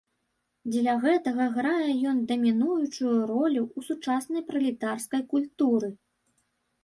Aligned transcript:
Дзеля 0.71 0.93
гэтага 1.01 1.45
грае 1.57 1.89
ён 2.11 2.17
дамінуючую 2.31 3.13
ролю 3.31 3.61
ў 3.65 3.79
сучаснай 3.89 4.41
пралетарскай 4.49 5.21
культуры. 5.35 5.89